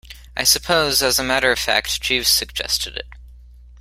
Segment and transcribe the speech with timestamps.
[0.35, 3.05] I suppose, as a matter of fact, Jeeves suggested it.